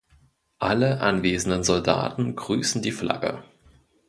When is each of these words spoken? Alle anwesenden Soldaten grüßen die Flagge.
Alle 0.57 0.99
anwesenden 1.01 1.63
Soldaten 1.63 2.35
grüßen 2.35 2.81
die 2.81 2.91
Flagge. 2.91 3.43